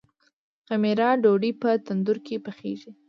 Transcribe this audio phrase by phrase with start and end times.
[0.67, 2.91] خمیره ډوډۍ په تندور کې پخیږي.